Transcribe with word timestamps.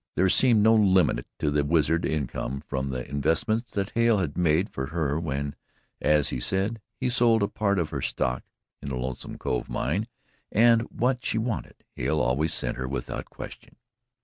There 0.15 0.29
seemed 0.29 0.63
no 0.63 0.73
limit 0.73 1.27
to 1.37 1.51
the 1.51 1.63
wizard 1.63 2.07
income 2.07 2.63
from 2.65 2.89
the 2.89 3.07
investments 3.07 3.69
that 3.73 3.91
Hale 3.91 4.17
had 4.17 4.35
made 4.35 4.67
for 4.67 4.87
her 4.87 5.19
when, 5.19 5.55
as 6.01 6.29
he 6.29 6.39
said, 6.39 6.81
he 6.95 7.07
sold 7.07 7.43
a 7.43 7.47
part 7.47 7.77
of 7.77 7.91
her 7.91 8.01
stock 8.01 8.43
in 8.81 8.89
the 8.89 8.97
Lonesome 8.97 9.37
Cove 9.37 9.69
mine, 9.69 10.07
and 10.51 10.81
what 10.89 11.23
she 11.23 11.37
wanted 11.37 11.75
Hale 11.95 12.19
always 12.19 12.51
sent 12.51 12.77
her 12.77 12.87
without 12.87 13.25
question. 13.29 13.75